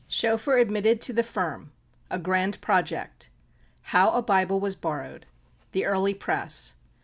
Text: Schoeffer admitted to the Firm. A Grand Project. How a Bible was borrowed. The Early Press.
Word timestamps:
Schoeffer 0.07 0.57
admitted 0.57 0.99
to 1.01 1.13
the 1.13 1.21
Firm. 1.21 1.71
A 2.09 2.17
Grand 2.17 2.59
Project. 2.59 3.29
How 3.83 4.09
a 4.13 4.23
Bible 4.23 4.59
was 4.59 4.75
borrowed. 4.75 5.27
The 5.73 5.85
Early 5.85 6.15
Press. 6.15 6.73